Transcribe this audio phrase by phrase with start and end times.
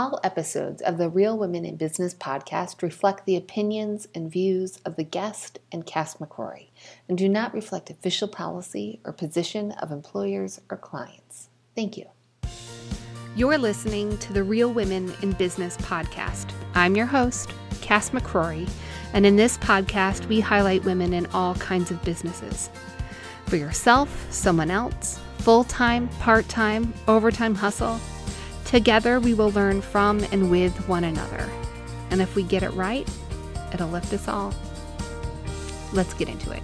[0.00, 4.96] All episodes of the Real Women in Business podcast reflect the opinions and views of
[4.96, 6.68] the guest and Cass McCrory
[7.06, 11.50] and do not reflect official policy or position of employers or clients.
[11.76, 12.06] Thank you.
[13.36, 16.50] You're listening to the Real Women in Business podcast.
[16.74, 18.70] I'm your host, Cass McCrory,
[19.12, 22.70] and in this podcast, we highlight women in all kinds of businesses.
[23.44, 28.00] For yourself, someone else, full time, part time, overtime hustle,
[28.70, 31.50] Together, we will learn from and with one another.
[32.10, 33.08] And if we get it right,
[33.74, 34.54] it'll lift us all.
[35.92, 36.62] Let's get into it.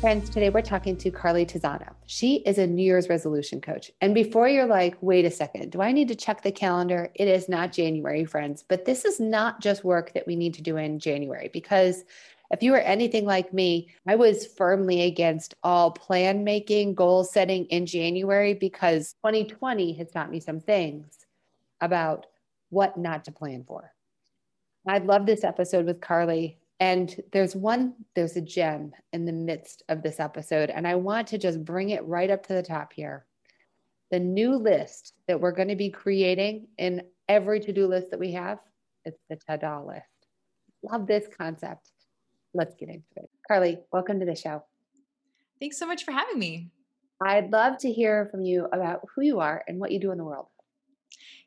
[0.00, 1.94] Friends, today we're talking to Carly Tizano.
[2.06, 3.92] She is a New Year's resolution coach.
[4.00, 7.10] And before you're like, wait a second, do I need to check the calendar?
[7.14, 10.62] It is not January, friends, but this is not just work that we need to
[10.62, 12.02] do in January because
[12.50, 17.64] if you were anything like me, I was firmly against all plan making, goal setting
[17.66, 21.06] in January because 2020 has taught me some things
[21.80, 22.26] about
[22.70, 23.92] what not to plan for.
[24.86, 26.58] I love this episode with Carly.
[26.80, 30.70] And there's one, there's a gem in the midst of this episode.
[30.70, 33.24] And I want to just bring it right up to the top here.
[34.10, 38.20] The new list that we're going to be creating in every to do list that
[38.20, 38.58] we have,
[39.04, 40.04] it's the ta da list.
[40.82, 41.90] Love this concept
[42.54, 43.28] let's get into it.
[43.46, 44.62] Carly, welcome to the show.
[45.60, 46.70] Thanks so much for having me.
[47.22, 50.18] I'd love to hear from you about who you are and what you do in
[50.18, 50.46] the world.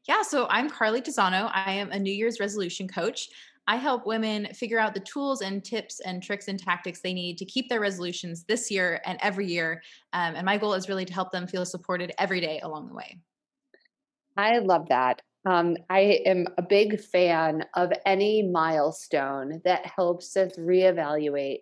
[0.08, 1.52] Yeah, so I'm Carly Tizano.
[1.53, 3.30] I am a New Year's resolution coach.
[3.67, 7.38] I help women figure out the tools and tips and tricks and tactics they need
[7.39, 9.81] to keep their resolutions this year and every year.
[10.14, 12.95] Um, and my goal is really to help them feel supported every day along the
[12.95, 13.19] way.
[14.38, 15.21] I love that.
[15.47, 21.59] Um, I am a big fan of any milestone that helps us reevaluate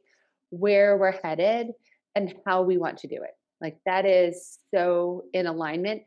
[0.50, 1.68] where we're headed
[2.16, 3.38] and how we want to do it.
[3.62, 6.02] Like that is so in alignment.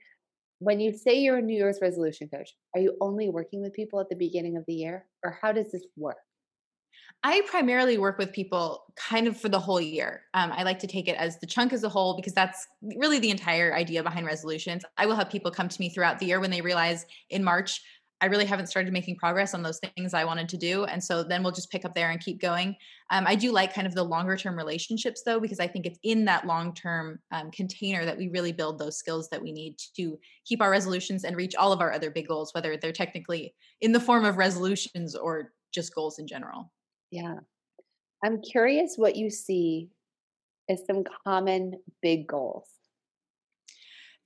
[0.59, 4.01] When you say you're a New Year's resolution coach, are you only working with people
[4.01, 6.17] at the beginning of the year or how does this work?
[7.25, 10.23] I primarily work with people kind of for the whole year.
[10.35, 13.19] Um, I like to take it as the chunk as a whole because that's really
[13.19, 14.85] the entire idea behind resolutions.
[14.97, 17.81] I will have people come to me throughout the year when they realize in March,
[18.21, 20.85] I really haven't started making progress on those things I wanted to do.
[20.85, 22.75] And so then we'll just pick up there and keep going.
[23.11, 26.01] Um, I do like kind of the longer term relationships though, because I think it's
[26.03, 29.77] in that long term um, container that we really build those skills that we need
[29.97, 33.55] to keep our resolutions and reach all of our other big goals, whether they're technically
[33.81, 36.73] in the form of resolutions or just goals in general.
[37.11, 37.37] Yeah.
[38.25, 39.89] I'm curious what you see
[40.69, 42.69] as some common big goals.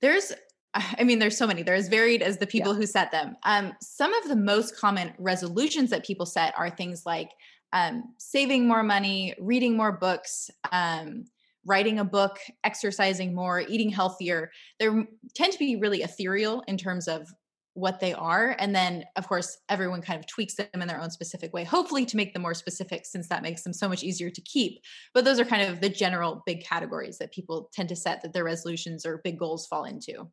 [0.01, 0.33] There's
[0.73, 1.63] I mean, there's so many.
[1.63, 2.79] They're as varied as the people yeah.
[2.79, 3.35] who set them.
[3.43, 7.29] Um, some of the most common resolutions that people set are things like
[7.73, 11.25] um, saving more money, reading more books, um,
[11.65, 14.51] writing a book, exercising more, eating healthier.
[14.79, 14.87] They
[15.33, 17.27] tend to be really ethereal in terms of
[17.75, 21.09] what they are and then of course everyone kind of tweaks them in their own
[21.09, 24.29] specific way hopefully to make them more specific since that makes them so much easier
[24.29, 24.79] to keep.
[25.13, 28.33] But those are kind of the general big categories that people tend to set that
[28.33, 30.29] their resolutions or big goals fall into.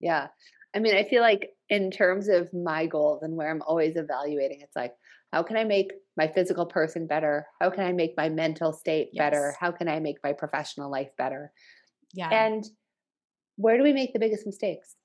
[0.00, 0.28] Yeah.
[0.74, 4.60] I mean i feel like in terms of my goals and where i'm always evaluating
[4.60, 4.94] it's like
[5.32, 7.46] how can i make my physical person better?
[7.60, 9.20] How can i make my mental state yes.
[9.20, 11.52] better how can i make my professional life better?
[12.12, 12.30] Yeah.
[12.30, 12.64] And
[13.56, 14.96] where do we make the biggest mistakes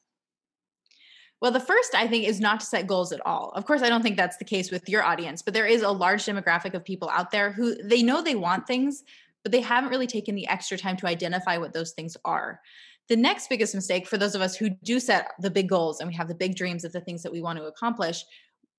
[1.41, 3.51] well, the first I think is not to set goals at all.
[3.55, 5.91] Of course, I don't think that's the case with your audience, but there is a
[5.91, 9.03] large demographic of people out there who they know they want things,
[9.43, 12.61] but they haven't really taken the extra time to identify what those things are.
[13.09, 16.07] The next biggest mistake for those of us who do set the big goals and
[16.07, 18.25] we have the big dreams of the things that we want to accomplish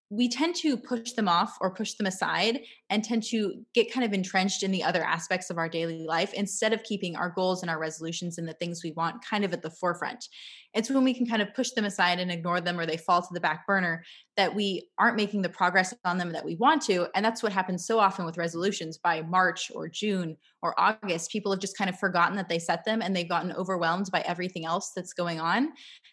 [0.08, 4.06] we tend to push them off or push them aside and tend to get kind
[4.06, 7.62] of entrenched in the other aspects of our daily life instead of keeping our goals
[7.62, 10.28] and our resolutions and the things we want kind of at the forefront.
[10.74, 13.20] It's when we can kind of push them aside and ignore them or they fall
[13.20, 14.04] to the back burner
[14.36, 17.08] that we aren't making the progress on them that we want to.
[17.16, 21.32] And that's what happens so often with resolutions by March or June or August.
[21.32, 24.20] People have just kind of forgotten that they set them and they've gotten overwhelmed by
[24.20, 25.70] everything else that's going on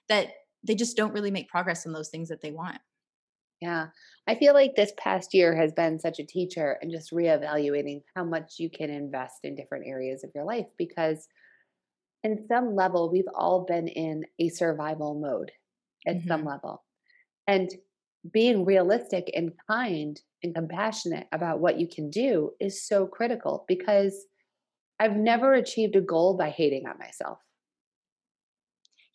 [0.10, 0.30] that
[0.64, 2.80] they just don't really make progress on those things that they want.
[3.64, 3.88] Yeah.
[4.28, 8.26] I feel like this past year has been such a teacher and just reevaluating how
[8.26, 11.30] much you can invest in different areas of your life because
[12.24, 15.54] in some level we've all been in a survival mode
[16.06, 16.28] at mm-hmm.
[16.28, 16.84] some level.
[17.48, 17.74] And
[18.34, 24.26] being realistic and kind and compassionate about what you can do is so critical because
[25.00, 27.40] I've never achieved a goal by hating on myself.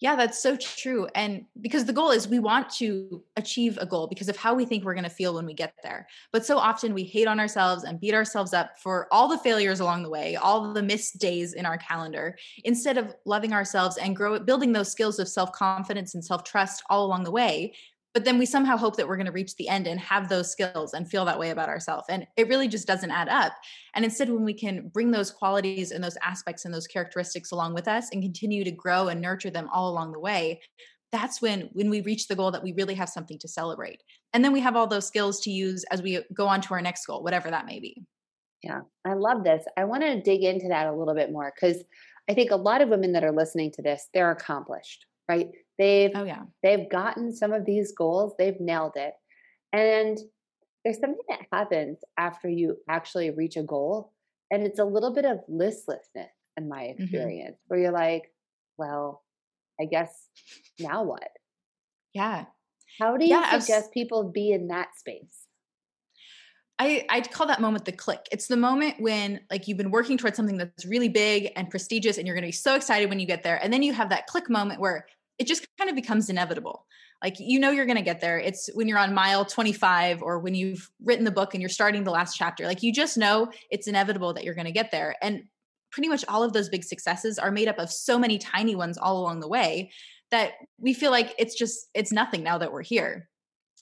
[0.00, 1.08] Yeah, that's so true.
[1.16, 4.64] And because the goal is we want to achieve a goal because of how we
[4.64, 6.06] think we're going to feel when we get there.
[6.32, 9.80] But so often we hate on ourselves and beat ourselves up for all the failures
[9.80, 14.14] along the way, all the missed days in our calendar, instead of loving ourselves and
[14.14, 17.74] grow building those skills of self-confidence and self-trust all along the way
[18.14, 20.50] but then we somehow hope that we're going to reach the end and have those
[20.50, 23.52] skills and feel that way about ourselves and it really just doesn't add up.
[23.94, 27.74] And instead when we can bring those qualities and those aspects and those characteristics along
[27.74, 30.60] with us and continue to grow and nurture them all along the way
[31.12, 34.02] that's when when we reach the goal that we really have something to celebrate.
[34.32, 36.82] And then we have all those skills to use as we go on to our
[36.82, 38.04] next goal whatever that may be.
[38.62, 39.64] Yeah i love this.
[39.76, 41.82] I want to dig into that a little bit more because
[42.28, 46.10] i think a lot of women that are listening to this they're accomplished right They've
[46.14, 46.42] oh yeah.
[46.62, 48.34] They've gotten some of these goals.
[48.38, 49.14] They've nailed it.
[49.72, 50.18] And
[50.84, 54.12] there's something that happens after you actually reach a goal
[54.50, 57.02] and it's a little bit of listlessness in my mm-hmm.
[57.02, 57.64] experience mm-hmm.
[57.68, 58.32] where you're like,
[58.76, 59.22] well,
[59.80, 60.10] I guess
[60.78, 61.28] now what?
[62.14, 62.46] Yeah.
[63.00, 65.44] How do you yeah, suggest people be in that space?
[66.80, 68.26] I, I'd call that moment the click.
[68.30, 72.18] It's the moment when like you've been working towards something that's really big and prestigious
[72.18, 73.60] and you're going to be so excited when you get there.
[73.62, 75.06] And then you have that click moment where
[75.38, 76.86] it just kind of becomes inevitable.
[77.22, 78.38] Like you know you're going to get there.
[78.38, 82.04] It's when you're on mile 25 or when you've written the book and you're starting
[82.04, 82.66] the last chapter.
[82.66, 85.16] Like you just know it's inevitable that you're going to get there.
[85.22, 85.44] And
[85.90, 88.98] pretty much all of those big successes are made up of so many tiny ones
[88.98, 89.90] all along the way
[90.30, 93.28] that we feel like it's just it's nothing now that we're here.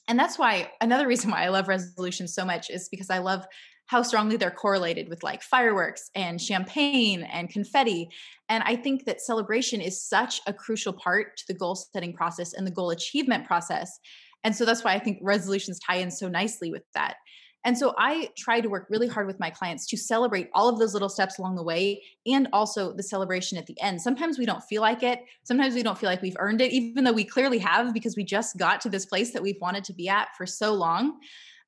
[0.09, 3.45] And that's why another reason why I love resolutions so much is because I love
[3.87, 8.09] how strongly they're correlated with like fireworks and champagne and confetti.
[8.49, 12.53] And I think that celebration is such a crucial part to the goal setting process
[12.53, 13.99] and the goal achievement process.
[14.45, 17.17] And so that's why I think resolutions tie in so nicely with that.
[17.65, 20.79] And so I try to work really hard with my clients to celebrate all of
[20.79, 24.01] those little steps along the way and also the celebration at the end.
[24.01, 25.19] Sometimes we don't feel like it.
[25.43, 28.23] Sometimes we don't feel like we've earned it, even though we clearly have because we
[28.23, 31.19] just got to this place that we've wanted to be at for so long.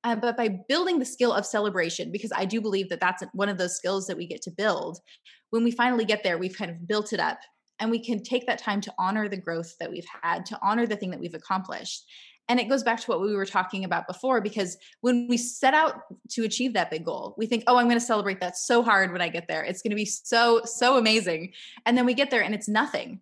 [0.04, 3.48] Uh, but by building the skill of celebration, because I do believe that that's one
[3.48, 4.98] of those skills that we get to build,
[5.50, 7.38] when we finally get there, we've kind of built it up
[7.80, 10.86] and we can take that time to honor the growth that we've had, to honor
[10.86, 12.04] the thing that we've accomplished.
[12.48, 15.74] And it goes back to what we were talking about before, because when we set
[15.74, 16.00] out
[16.30, 19.12] to achieve that big goal, we think, oh, I'm going to celebrate that so hard
[19.12, 19.62] when I get there.
[19.62, 21.52] It's going to be so, so amazing.
[21.84, 23.20] And then we get there and it's nothing.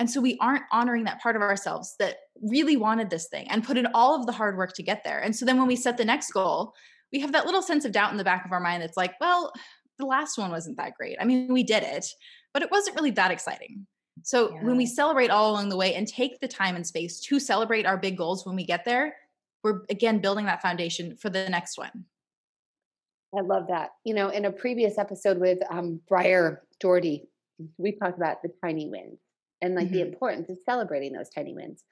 [0.00, 3.62] And so we aren't honoring that part of ourselves that really wanted this thing and
[3.62, 5.20] put in all of the hard work to get there.
[5.20, 6.72] And so then when we set the next goal,
[7.12, 9.12] we have that little sense of doubt in the back of our mind that's like,
[9.20, 9.52] well,
[9.98, 11.18] the last one wasn't that great.
[11.20, 12.06] I mean, we did it,
[12.54, 13.86] but it wasn't really that exciting.
[14.22, 14.64] So yeah.
[14.64, 17.84] when we celebrate all along the way and take the time and space to celebrate
[17.84, 19.14] our big goals when we get there,
[19.62, 22.06] we're again building that foundation for the next one.
[23.36, 23.90] I love that.
[24.04, 27.28] You know, in a previous episode with um, Briar Doherty,
[27.76, 29.18] we talked about the tiny wins
[29.62, 29.94] and like mm-hmm.
[29.94, 31.84] the importance of celebrating those tiny wins.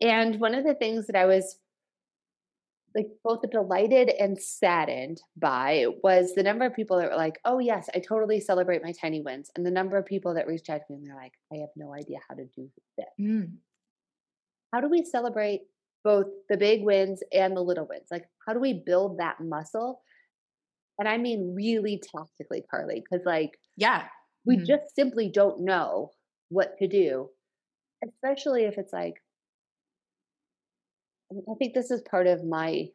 [0.00, 1.58] And one of the things that I was
[2.94, 7.58] like both delighted and saddened by was the number of people that were like, "Oh
[7.58, 10.80] yes, I totally celebrate my tiny wins," and the number of people that reached out
[10.86, 13.56] to me and they're like, "I have no idea how to do this." Mm.
[14.72, 15.62] How do we celebrate
[16.04, 18.08] both the big wins and the little wins?
[18.10, 20.02] Like, how do we build that muscle?
[20.98, 24.08] And I mean, really tactically, Carly, because like, yeah,
[24.44, 24.64] we mm-hmm.
[24.64, 26.10] just simply don't know
[26.48, 27.28] what to do,
[28.04, 29.22] especially if it's like,
[31.32, 32.88] I think this is part of my,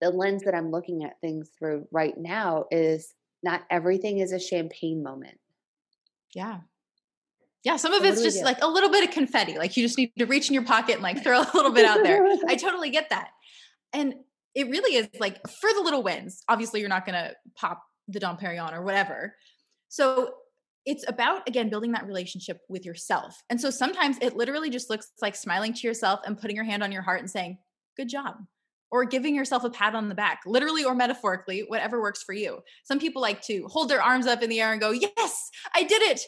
[0.00, 4.38] the lens that I'm looking at things through right now is not everything is a
[4.38, 5.38] champagne moment.
[6.34, 6.60] Yeah.
[7.64, 9.58] Yeah, some of so it's just like a little bit of confetti.
[9.58, 11.84] Like you just need to reach in your pocket and like throw a little bit
[11.84, 12.24] out there.
[12.46, 13.30] I totally get that.
[13.92, 14.14] And
[14.54, 16.42] it really is like for the little wins.
[16.48, 19.34] Obviously, you're not going to pop the Dom Perignon or whatever.
[19.88, 20.34] So
[20.88, 23.42] it's about again building that relationship with yourself.
[23.50, 26.82] And so sometimes it literally just looks like smiling to yourself and putting your hand
[26.82, 27.58] on your heart and saying,
[27.96, 28.36] "Good job."
[28.90, 32.60] Or giving yourself a pat on the back, literally or metaphorically, whatever works for you.
[32.84, 35.82] Some people like to hold their arms up in the air and go, Yes, I
[35.82, 36.22] did it.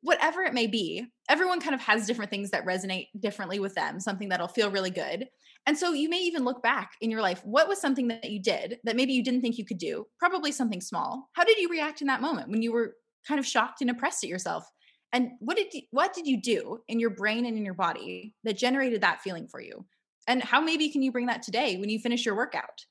[0.00, 4.00] Whatever it may be, everyone kind of has different things that resonate differently with them,
[4.00, 5.28] something that'll feel really good.
[5.66, 7.40] And so you may even look back in your life.
[7.44, 10.06] What was something that you did that maybe you didn't think you could do?
[10.18, 11.30] Probably something small.
[11.32, 14.24] How did you react in that moment when you were kind of shocked and impressed
[14.24, 14.64] at yourself.
[15.12, 18.34] And what did you, what did you do in your brain and in your body
[18.42, 19.86] that generated that feeling for you?
[20.26, 22.84] And how maybe can you bring that today when you finish your workout?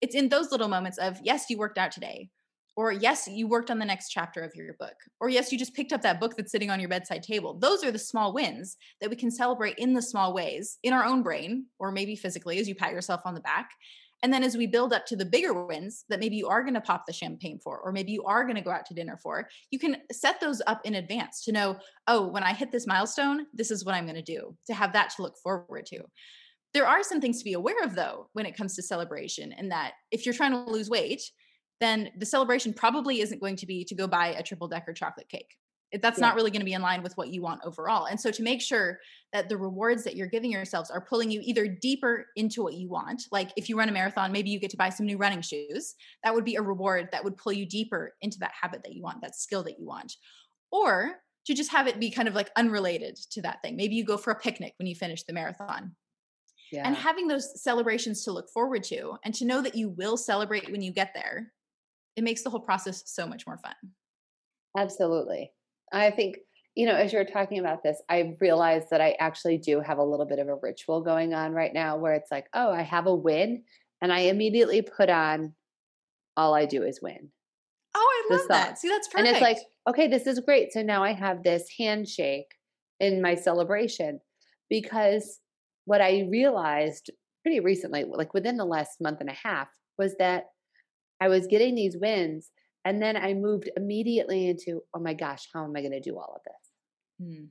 [0.00, 2.30] It's in those little moments of yes you worked out today
[2.76, 5.74] or yes you worked on the next chapter of your book or yes you just
[5.74, 7.58] picked up that book that's sitting on your bedside table.
[7.58, 11.04] Those are the small wins that we can celebrate in the small ways in our
[11.04, 13.70] own brain or maybe physically as you pat yourself on the back
[14.22, 16.74] And then as we build up to the bigger wins that maybe you are going
[16.74, 19.16] to pop the champagne for, or maybe you are going to go out to dinner
[19.16, 22.86] for, you can set those up in advance to know, oh, when I hit this
[22.86, 26.02] milestone, this is what I'm going to do, to have that to look forward to.
[26.74, 29.70] There are some things to be aware of though when it comes to celebration, and
[29.72, 31.22] that if you're trying to lose weight,
[31.80, 35.28] then the celebration probably isn't going to be to go buy a triple decker chocolate
[35.28, 35.56] cake
[36.00, 36.26] that's yeah.
[36.26, 38.06] not really going to be in line with what you want overall.
[38.06, 38.98] And so to make sure
[39.32, 42.88] that the rewards that you're giving yourselves are pulling you either deeper into what you
[42.88, 45.42] want, like if you run a marathon, maybe you get to buy some new running
[45.42, 45.94] shoes.
[46.22, 49.02] That would be a reward that would pull you deeper into that habit that you
[49.02, 50.14] want, that skill that you want.
[50.70, 51.16] Or
[51.46, 53.76] to just have it be kind of like unrelated to that thing.
[53.76, 55.96] Maybe you go for a picnic when you finish the marathon.
[56.70, 56.86] Yeah.
[56.86, 60.70] And having those celebrations to look forward to and to know that you will celebrate
[60.70, 61.52] when you get there,
[62.14, 63.74] it makes the whole process so much more fun.
[64.78, 65.50] Absolutely.
[65.92, 66.36] I think,
[66.74, 70.04] you know, as you're talking about this, I realized that I actually do have a
[70.04, 73.06] little bit of a ritual going on right now where it's like, oh, I have
[73.06, 73.64] a win.
[74.00, 75.54] And I immediately put on
[76.36, 77.30] all I do is win.
[77.94, 78.78] Oh, I love that.
[78.78, 79.26] See, that's perfect.
[79.26, 80.72] And it's like, okay, this is great.
[80.72, 82.54] So now I have this handshake
[83.00, 84.20] in my celebration
[84.68, 85.40] because
[85.86, 87.10] what I realized
[87.42, 89.68] pretty recently, like within the last month and a half,
[89.98, 90.46] was that
[91.20, 92.50] I was getting these wins
[92.90, 96.18] and then I moved immediately into, oh my gosh, how am I going to do
[96.18, 97.28] all of this?
[97.28, 97.46] Mm.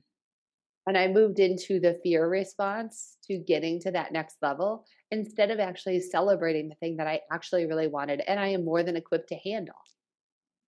[0.86, 5.58] And I moved into the fear response to getting to that next level instead of
[5.58, 9.30] actually celebrating the thing that I actually really wanted and I am more than equipped
[9.30, 9.80] to handle.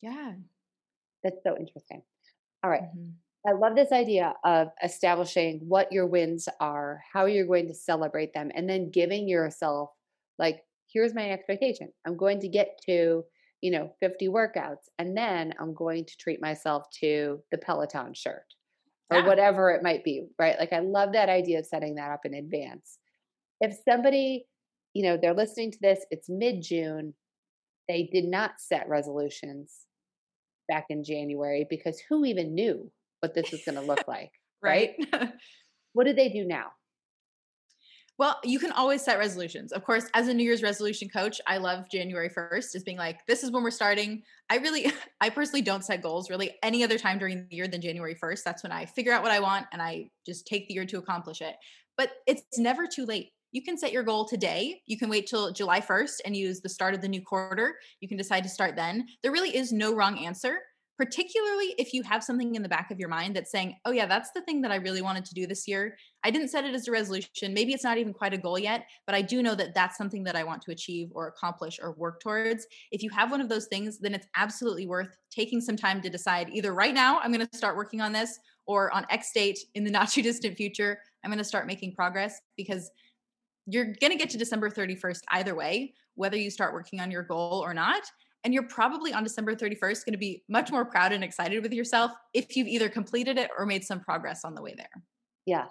[0.00, 0.32] Yeah.
[1.22, 2.00] That's so interesting.
[2.64, 2.84] All right.
[2.84, 3.10] mm-hmm.
[3.46, 8.32] I love this idea of establishing what your wins are, how you're going to celebrate
[8.32, 9.90] them, and then giving yourself,
[10.38, 11.92] like, here's my expectation.
[12.06, 13.24] I'm going to get to
[13.62, 14.88] you know, 50 workouts.
[14.98, 18.44] And then I'm going to treat myself to the Peloton shirt
[19.10, 20.58] or whatever it might be, right?
[20.58, 22.98] Like I love that idea of setting that up in advance.
[23.60, 24.46] If somebody,
[24.94, 27.14] you know, they're listening to this, it's mid June,
[27.88, 29.80] they did not set resolutions
[30.68, 32.90] back in January because who even knew
[33.20, 34.32] what this was going to look like?
[34.62, 34.94] right.
[35.12, 35.32] right?
[35.92, 36.68] what do they do now?
[38.22, 39.72] Well, you can always set resolutions.
[39.72, 43.26] Of course, as a New Year's resolution coach, I love January 1st as being like,
[43.26, 44.22] this is when we're starting.
[44.48, 47.80] I really, I personally don't set goals really any other time during the year than
[47.80, 48.44] January 1st.
[48.44, 50.98] That's when I figure out what I want and I just take the year to
[50.98, 51.56] accomplish it.
[51.96, 53.30] But it's never too late.
[53.50, 54.82] You can set your goal today.
[54.86, 57.74] You can wait till July 1st and use the start of the new quarter.
[57.98, 59.04] You can decide to start then.
[59.24, 60.60] There really is no wrong answer
[60.98, 64.06] particularly if you have something in the back of your mind that's saying, oh, yeah,
[64.06, 65.96] that's the thing that I really wanted to do this year.
[66.22, 67.54] I didn't set it as a resolution.
[67.54, 70.22] Maybe it's not even quite a goal yet, but I do know that that's something
[70.24, 72.66] that I want to achieve or accomplish or work towards.
[72.90, 76.10] If you have one of those things, then it's absolutely worth taking some time to
[76.10, 79.58] decide either right now, I'm going to start working on this, or on X date
[79.74, 82.90] in the not too distant future, I'm going to start making progress because
[83.66, 87.22] you're going to get to December 31st either way, whether you start working on your
[87.22, 88.02] goal or not.
[88.44, 91.72] And you're probably on December 31st going to be much more proud and excited with
[91.72, 94.90] yourself if you've either completed it or made some progress on the way there.
[95.46, 95.66] Yeah.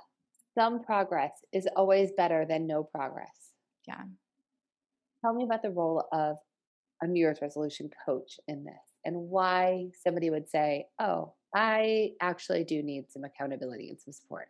[0.57, 3.51] Some progress is always better than no progress.
[3.87, 4.01] Yeah.
[5.23, 6.37] Tell me about the role of
[7.01, 8.75] a New Year's resolution coach in this
[9.05, 14.47] and why somebody would say, oh, I actually do need some accountability and some support.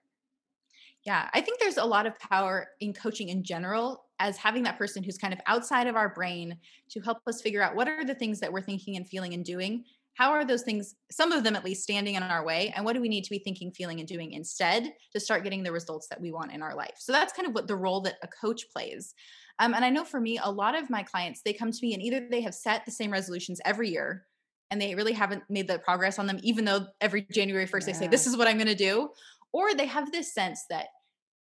[1.04, 4.78] Yeah, I think there's a lot of power in coaching in general as having that
[4.78, 6.58] person who's kind of outside of our brain
[6.92, 9.44] to help us figure out what are the things that we're thinking and feeling and
[9.44, 9.84] doing.
[10.14, 12.74] How are those things, some of them at least, standing in our way?
[12.76, 15.64] And what do we need to be thinking, feeling, and doing instead to start getting
[15.64, 16.96] the results that we want in our life?
[16.98, 19.14] So that's kind of what the role that a coach plays.
[19.60, 21.94] Um, and I know for me, a lot of my clients, they come to me
[21.94, 24.26] and either they have set the same resolutions every year
[24.70, 27.86] and they really haven't made the progress on them, even though every January 1st yeah.
[27.86, 29.10] they say, This is what I'm going to do
[29.54, 30.88] or they have this sense that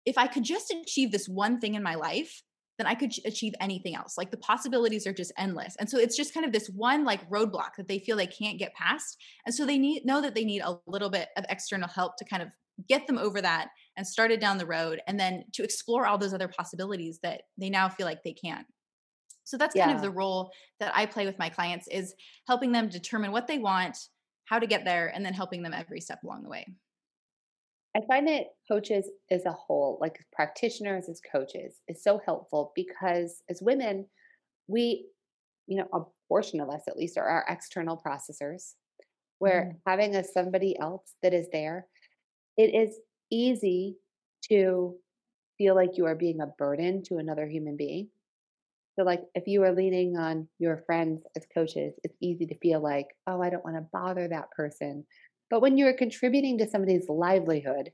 [0.04, 2.42] if I could just achieve this one thing in my life,
[2.78, 4.16] then I could achieve anything else.
[4.16, 5.76] Like the possibilities are just endless.
[5.78, 8.58] And so it's just kind of this one like roadblock that they feel they can't
[8.58, 9.18] get past.
[9.44, 12.24] And so they need know that they need a little bit of external help to
[12.24, 12.48] kind of
[12.88, 16.16] get them over that and start it down the road and then to explore all
[16.16, 18.64] those other possibilities that they now feel like they can.
[19.42, 19.86] So that's yeah.
[19.86, 22.14] kind of the role that I play with my clients is
[22.46, 23.98] helping them determine what they want,
[24.44, 26.66] how to get there and then helping them every step along the way.
[27.96, 33.42] I find that coaches as a whole, like practitioners as coaches, is so helpful because
[33.48, 34.06] as women,
[34.66, 35.06] we,
[35.66, 38.74] you know, a portion of us at least are our external processors,
[39.38, 39.80] where mm.
[39.86, 41.86] having a somebody else that is there,
[42.56, 42.98] it is
[43.30, 43.96] easy
[44.50, 44.94] to
[45.56, 48.08] feel like you are being a burden to another human being.
[48.98, 52.82] So, like, if you are leaning on your friends as coaches, it's easy to feel
[52.82, 55.04] like, oh, I don't want to bother that person.
[55.50, 57.92] But when you're contributing to somebody's livelihood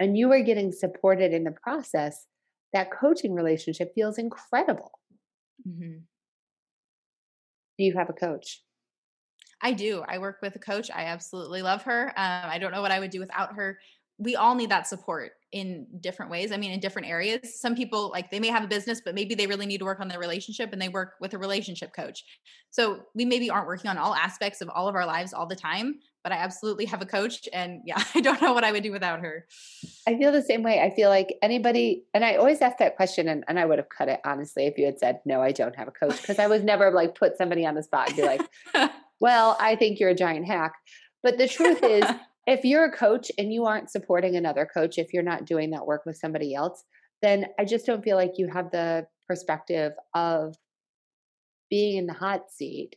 [0.00, 2.26] and you are getting supported in the process,
[2.72, 4.90] that coaching relationship feels incredible.
[5.66, 5.98] Mm-hmm.
[7.78, 8.62] Do you have a coach?
[9.60, 10.04] I do.
[10.06, 10.90] I work with a coach.
[10.90, 12.08] I absolutely love her.
[12.08, 13.78] Um, I don't know what I would do without her.
[14.18, 16.52] We all need that support in different ways.
[16.52, 17.60] I mean, in different areas.
[17.60, 20.00] Some people like they may have a business, but maybe they really need to work
[20.00, 22.24] on their relationship and they work with a relationship coach.
[22.70, 25.56] So we maybe aren't working on all aspects of all of our lives all the
[25.56, 27.48] time, but I absolutely have a coach.
[27.52, 29.46] And yeah, I don't know what I would do without her.
[30.08, 30.80] I feel the same way.
[30.80, 33.90] I feel like anybody, and I always ask that question, and, and I would have
[33.90, 36.48] cut it honestly if you had said, No, I don't have a coach, because I
[36.48, 38.40] was never like put somebody on the spot and be like,
[39.20, 40.72] Well, I think you're a giant hack.
[41.22, 42.04] But the truth is,
[42.46, 45.86] if you're a coach and you aren't supporting another coach, if you're not doing that
[45.86, 46.84] work with somebody else,
[47.22, 50.56] then I just don't feel like you have the perspective of
[51.70, 52.96] being in the hot seat.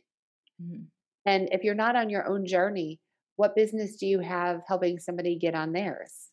[0.62, 0.84] Mm-hmm.
[1.24, 3.00] And if you're not on your own journey,
[3.38, 6.28] what business do you have helping somebody get on theirs?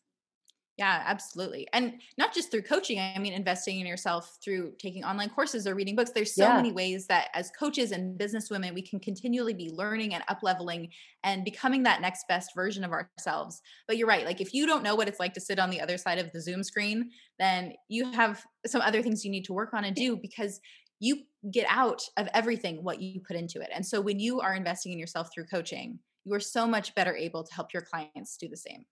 [0.76, 1.66] Yeah, absolutely.
[1.72, 5.74] And not just through coaching, I mean, investing in yourself through taking online courses or
[5.74, 6.10] reading books.
[6.10, 6.56] There's so yeah.
[6.56, 10.40] many ways that as coaches and business women, we can continually be learning and up
[10.42, 10.90] leveling
[11.24, 13.62] and becoming that next best version of ourselves.
[13.88, 14.26] But you're right.
[14.26, 16.30] Like, if you don't know what it's like to sit on the other side of
[16.32, 19.96] the Zoom screen, then you have some other things you need to work on and
[19.96, 20.60] do because
[21.00, 21.20] you
[21.50, 23.70] get out of everything what you put into it.
[23.72, 27.14] And so when you are investing in yourself through coaching, you are so much better
[27.14, 28.84] able to help your clients do the same.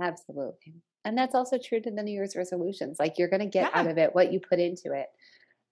[0.00, 0.74] Absolutely.
[1.04, 2.98] And that's also true to the New Year's resolutions.
[3.00, 3.80] Like you're going to get yeah.
[3.80, 5.06] out of it what you put into it.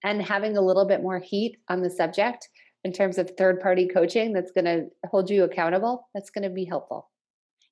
[0.03, 2.49] And having a little bit more heat on the subject
[2.83, 6.49] in terms of third party coaching that's going to hold you accountable, that's going to
[6.49, 7.09] be helpful.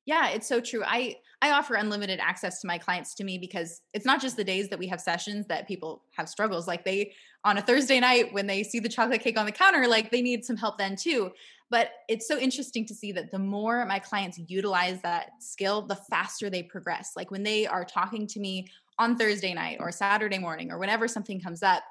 [0.05, 0.83] Yeah, it's so true.
[0.85, 4.43] I I offer unlimited access to my clients to me because it's not just the
[4.43, 6.67] days that we have sessions that people have struggles.
[6.67, 7.13] Like they
[7.43, 10.21] on a Thursday night when they see the chocolate cake on the counter, like they
[10.21, 11.31] need some help then too.
[11.71, 15.95] But it's so interesting to see that the more my clients utilize that skill, the
[15.95, 17.13] faster they progress.
[17.15, 18.67] Like when they are talking to me
[18.99, 21.83] on Thursday night or Saturday morning or whenever something comes up,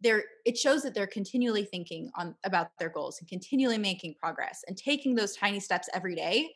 [0.00, 4.64] they're it shows that they're continually thinking on about their goals and continually making progress
[4.66, 6.54] and taking those tiny steps every day.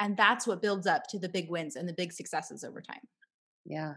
[0.00, 3.00] And that's what builds up to the big wins and the big successes over time.
[3.64, 3.94] Yeah.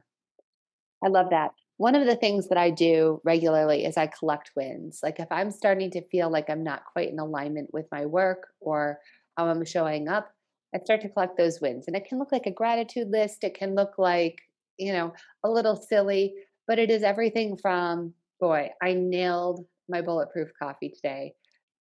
[1.04, 5.00] I love that one of the things that I do regularly is I collect wins.
[5.04, 8.48] Like if I'm starting to feel like I'm not quite in alignment with my work
[8.60, 9.00] or
[9.38, 10.32] how I'm showing up,
[10.74, 11.86] I start to collect those wins.
[11.88, 13.44] And it can look like a gratitude list.
[13.44, 14.40] It can look like,
[14.78, 16.34] you know, a little silly,
[16.68, 21.34] but it is everything from, boy, I nailed my bulletproof coffee today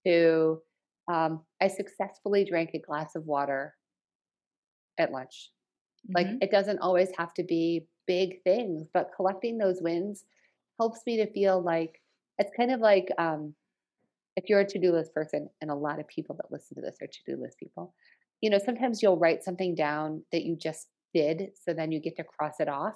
[0.07, 0.61] to
[1.11, 3.75] um, I successfully drank a glass of water
[4.99, 5.51] at lunch.
[6.09, 6.13] Mm-hmm.
[6.17, 10.25] Like it doesn't always have to be big things, but collecting those wins
[10.79, 12.01] helps me to feel like
[12.39, 13.55] it's kind of like um,
[14.37, 16.83] if you're a to do list person, and a lot of people that listen to
[16.83, 17.95] this are to do list people,
[18.41, 22.17] you know, sometimes you'll write something down that you just did, so then you get
[22.17, 22.95] to cross it off.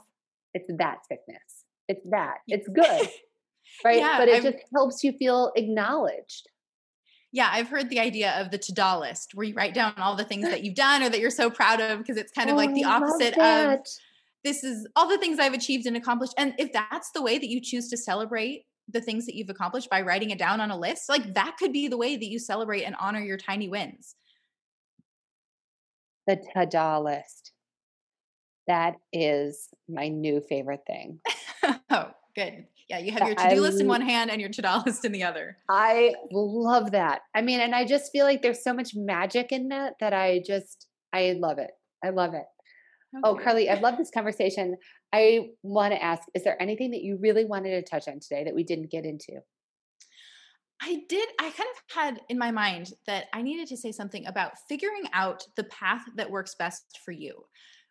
[0.52, 1.64] It's that sickness.
[1.88, 2.38] It's that.
[2.46, 3.08] It's good.
[3.84, 3.98] right?
[3.98, 6.48] Yeah, but it I've, just helps you feel acknowledged.
[7.32, 10.24] Yeah, I've heard the idea of the ta-da list where you write down all the
[10.24, 12.56] things that you've done or that you're so proud of because it's kind of oh,
[12.56, 13.78] like the opposite of
[14.44, 16.34] this is all the things I've achieved and accomplished.
[16.38, 19.90] And if that's the way that you choose to celebrate the things that you've accomplished
[19.90, 22.38] by writing it down on a list, like that could be the way that you
[22.38, 24.16] celebrate and honor your tiny wins.
[26.26, 27.52] The ta-da list.
[28.66, 31.20] That is my new favorite thing.
[31.90, 32.66] oh, good.
[32.88, 35.22] Yeah, you have your to-do list in one hand and your ta-da list in the
[35.22, 35.56] other.
[35.68, 37.22] I love that.
[37.34, 40.42] I mean, and I just feel like there's so much magic in that that I
[40.44, 41.70] just I love it.
[42.04, 42.46] I love it.
[43.14, 43.40] Oh, okay.
[43.40, 44.76] Oh, Carly, I love this conversation.
[45.12, 48.44] I want to ask Is there anything that you really wanted to touch on today
[48.44, 49.40] that we didn't get into?
[50.82, 51.28] I did.
[51.38, 55.04] I kind of had in my mind that I needed to say something about figuring
[55.12, 57.44] out the path that works best for you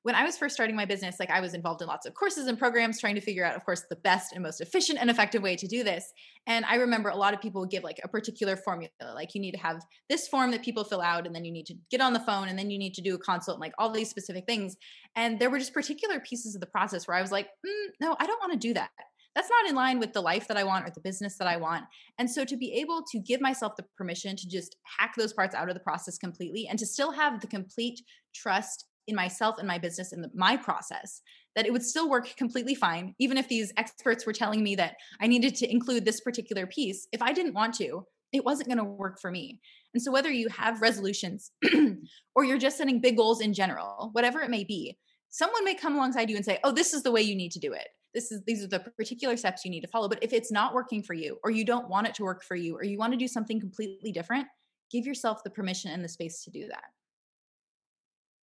[0.04, 2.48] when I was first starting my business, like I was involved in lots of courses
[2.48, 5.42] and programs trying to figure out, of course, the best and most efficient and effective
[5.42, 6.14] way to do this.
[6.48, 9.52] And I remember a lot of people give like a particular formula, like you need
[9.52, 12.14] to have this form that people fill out, and then you need to get on
[12.14, 14.46] the phone, and then you need to do a consult, and like all these specific
[14.46, 14.78] things.
[15.16, 18.16] And there were just particular pieces of the process where I was like, mm, no,
[18.20, 18.90] I don't want to do that
[19.36, 21.56] that's not in line with the life that I want or the business that I
[21.56, 21.86] want.
[22.18, 25.56] And so to be able to give myself the permission to just hack those parts
[25.56, 28.02] out of the process completely and to still have the complete
[28.34, 31.22] trust in myself and my business and my process
[31.56, 34.96] that it would still work completely fine even if these experts were telling me that
[35.20, 37.08] i needed to include this particular piece.
[37.12, 39.60] If i didn't want to it wasn't going to work for me.
[39.96, 41.50] And so whether you have resolutions
[42.36, 44.98] or you're just setting big goals in general whatever it may be
[45.30, 47.60] someone may come alongside you and say oh this is the way you need to
[47.60, 47.88] do it.
[48.14, 50.08] This is these are the particular steps you need to follow.
[50.08, 52.56] But if it's not working for you or you don't want it to work for
[52.56, 54.48] you or you want to do something completely different
[54.92, 56.86] give yourself the permission and the space to do that.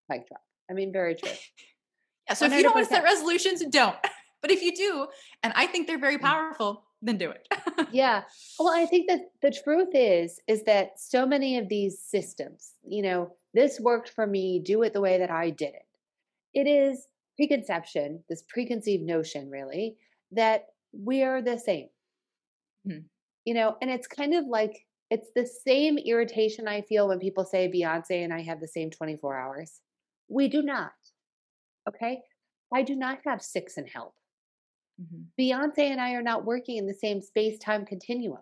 [0.09, 1.31] Mic drop I mean, very true.
[2.29, 2.35] yeah.
[2.35, 2.51] So 100%.
[2.51, 3.97] if you don't want to set resolutions, don't.
[4.43, 5.09] But if you do,
[5.43, 6.23] and I think they're very mm.
[6.23, 7.49] powerful, then do it.
[7.91, 8.23] yeah.
[8.61, 13.03] Well, I think that the truth is, is that so many of these systems, you
[13.03, 15.87] know, this worked for me, do it the way that I did it.
[16.55, 19.97] It is preconception, this preconceived notion, really,
[20.33, 21.89] that we are the same.
[22.87, 23.07] Mm-hmm.
[23.47, 27.45] You know, and it's kind of like it's the same irritation I feel when people
[27.45, 29.81] say Beyonce and I have the same 24 hours.
[30.29, 30.93] We do not.
[31.89, 32.21] Okay.
[32.75, 34.15] I do not have six and help.
[35.01, 35.41] Mm-hmm.
[35.41, 38.41] Beyonce and I are not working in the same space time continuum.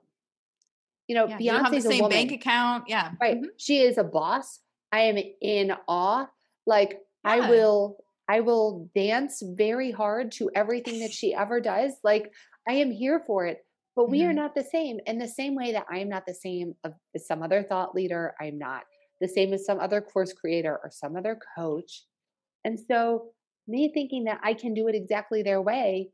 [1.08, 2.84] You know, yeah, Beyonce's the same bank account.
[2.88, 3.12] Yeah.
[3.20, 3.36] Right.
[3.36, 3.50] Mm-hmm.
[3.58, 4.60] She is a boss.
[4.92, 6.26] I am in awe.
[6.66, 7.32] Like yeah.
[7.32, 11.92] I will I will dance very hard to everything that she ever does.
[12.02, 12.32] Like
[12.68, 13.58] I am here for it.
[13.96, 14.30] But we mm-hmm.
[14.30, 14.98] are not the same.
[15.06, 18.34] In the same way that I am not the same as some other thought leader,
[18.40, 18.82] I'm not
[19.20, 22.04] the same as some other course creator or some other coach.
[22.64, 23.26] And so,
[23.66, 26.10] me thinking that I can do it exactly their way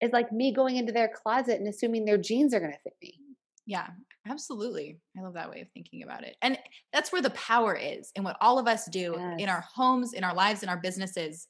[0.00, 2.94] is like me going into their closet and assuming their jeans are going to fit
[3.02, 3.18] me.
[3.66, 3.88] Yeah,
[4.28, 4.98] absolutely.
[5.16, 6.36] I love that way of thinking about it.
[6.42, 6.58] And
[6.92, 9.36] that's where the power is in what all of us do yes.
[9.38, 11.46] in our homes, in our lives, in our businesses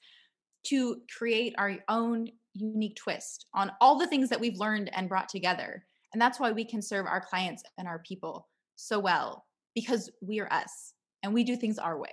[0.66, 5.28] to create our own unique twist on all the things that we've learned and brought
[5.28, 5.84] together.
[6.12, 10.40] And that's why we can serve our clients and our people so well because we
[10.40, 12.12] are us and we do things our way.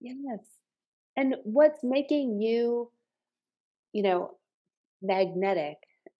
[0.00, 0.40] Yes.
[1.16, 2.90] And what's making you,
[3.92, 4.36] you know,
[5.02, 5.76] magnetic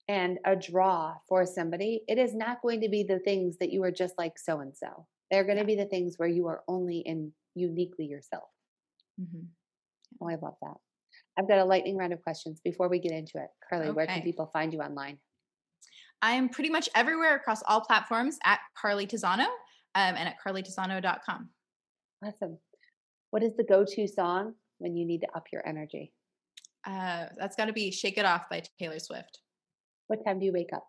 [0.09, 3.83] and a draw for somebody, it is not going to be the things that you
[3.83, 5.07] are just like so and so.
[5.31, 8.49] They're going to be the things where you are only in uniquely yourself.
[9.21, 9.47] Mm-hmm.
[10.21, 10.77] Oh, I love that.
[11.39, 13.49] I've got a lightning round of questions before we get into it.
[13.69, 13.95] Carly, okay.
[13.95, 15.19] where can people find you online?
[16.23, 19.47] I am pretty much everywhere across all platforms at Carly Tizano
[19.97, 21.49] um, and at carlytizano.com.
[22.25, 22.59] Awesome.
[23.31, 26.13] What is the go to song when you need to up your energy?
[26.87, 29.41] Uh, that's got to be "Shake It Off" by Taylor Swift.
[30.07, 30.87] What time do you wake up?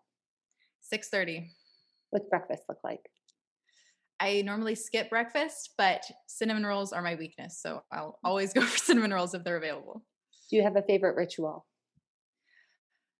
[0.80, 1.50] Six thirty.
[2.10, 3.00] What's breakfast look like?
[4.20, 8.78] I normally skip breakfast, but cinnamon rolls are my weakness, so I'll always go for
[8.78, 10.04] cinnamon rolls if they're available.
[10.50, 11.66] Do you have a favorite ritual?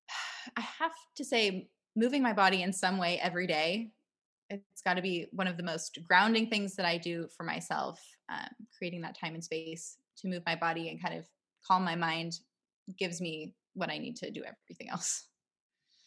[0.56, 3.90] I have to say, moving my body in some way every day.
[4.50, 8.00] It's got to be one of the most grounding things that I do for myself.
[8.30, 11.26] Um, creating that time and space to move my body and kind of
[11.66, 12.34] calm my mind
[12.98, 15.28] gives me what I need to do everything else.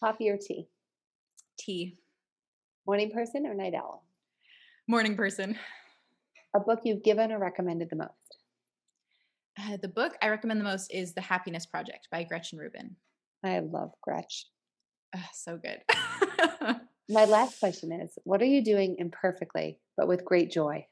[0.04, 0.67] Coffee or tea?
[1.58, 1.97] Tea.
[2.88, 4.04] Morning person or night owl?
[4.88, 5.58] Morning person.
[6.56, 8.38] A book you've given or recommended the most?
[9.60, 12.95] Uh, the book I recommend the most is The Happiness Project by Gretchen Rubin.
[13.43, 14.49] I love Gretchen.
[15.15, 15.82] Uh, so good.
[17.10, 20.86] My last question is What are you doing imperfectly, but with great joy?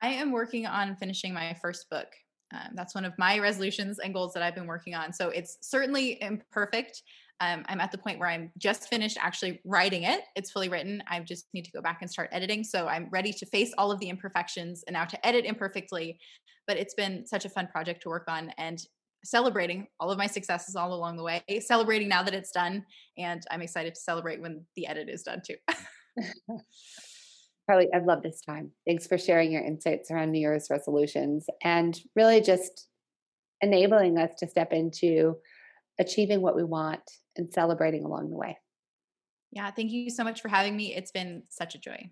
[0.00, 2.06] I am working on finishing my first book.
[2.54, 5.12] Um, that's one of my resolutions and goals that I've been working on.
[5.12, 7.02] So it's certainly imperfect.
[7.40, 10.22] Um, I'm at the point where I'm just finished actually writing it.
[10.34, 11.02] It's fully written.
[11.08, 12.64] I just need to go back and start editing.
[12.64, 16.18] So I'm ready to face all of the imperfections and now to edit imperfectly.
[16.66, 18.80] But it's been such a fun project to work on and
[19.24, 22.84] celebrating all of my successes all along the way, celebrating now that it's done.
[23.16, 25.56] And I'm excited to celebrate when the edit is done too.
[27.68, 28.70] Carly, I've loved this time.
[28.86, 32.88] Thanks for sharing your insights around New Year's resolutions and really just
[33.60, 35.36] enabling us to step into
[35.98, 37.02] achieving what we want
[37.36, 38.56] and celebrating along the way.
[39.50, 40.94] Yeah, thank you so much for having me.
[40.94, 42.10] It's been such a joy.